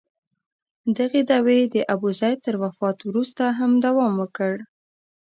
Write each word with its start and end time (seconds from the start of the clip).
دغه 0.97 1.19
دعوې 1.29 1.59
د 1.73 1.75
ابوزید 1.93 2.37
تر 2.45 2.55
وفات 2.63 2.97
وروسته 3.03 3.43
هم 3.59 3.71
دوام 3.85 4.13
وکړ. 4.21 4.53